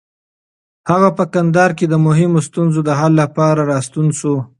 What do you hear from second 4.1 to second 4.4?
شو.